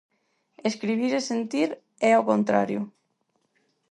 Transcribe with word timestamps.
Escribir 0.69 1.11
é 1.19 1.21
sentir, 1.31 1.69
e 2.07 2.09
ao 2.13 2.27
contrario. 2.31 2.81